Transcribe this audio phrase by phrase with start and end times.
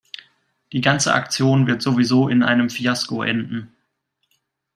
[0.71, 3.71] Die ganze Aktion wird sowieso in einem Fiasko enden.